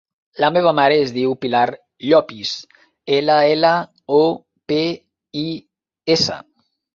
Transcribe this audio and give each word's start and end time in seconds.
La 0.43 0.47
meva 0.53 0.71
mare 0.77 0.95
es 1.01 1.11
diu 1.17 1.35
Pilar 1.43 1.65
Llopis: 2.05 2.53
ela, 3.19 3.35
ela, 3.51 3.75
o, 4.21 4.23
pe, 4.75 4.81
i, 5.43 5.45
essa. 6.17 6.41